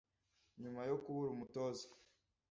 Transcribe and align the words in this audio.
Nyuma 0.61 0.81
yo 0.89 0.95
kubura 1.03 1.29
umutoza, 1.33 1.85